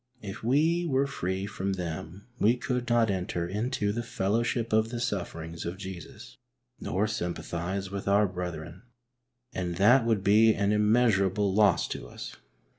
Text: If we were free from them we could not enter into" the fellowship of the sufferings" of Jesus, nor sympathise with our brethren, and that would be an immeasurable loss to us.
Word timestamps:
If 0.23 0.43
we 0.43 0.87
were 0.87 1.05
free 1.05 1.45
from 1.45 1.73
them 1.73 2.25
we 2.39 2.57
could 2.57 2.89
not 2.89 3.11
enter 3.11 3.47
into" 3.47 3.91
the 3.91 4.01
fellowship 4.01 4.73
of 4.73 4.89
the 4.89 4.99
sufferings" 4.99 5.63
of 5.67 5.77
Jesus, 5.77 6.37
nor 6.79 7.05
sympathise 7.05 7.91
with 7.91 8.07
our 8.07 8.27
brethren, 8.27 8.81
and 9.53 9.75
that 9.75 10.03
would 10.07 10.23
be 10.23 10.55
an 10.55 10.71
immeasurable 10.71 11.53
loss 11.53 11.87
to 11.89 12.07
us. 12.07 12.35